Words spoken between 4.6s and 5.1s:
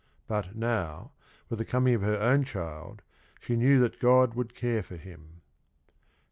for